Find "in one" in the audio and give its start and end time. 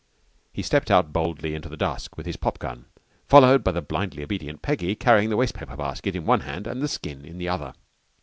6.15-6.39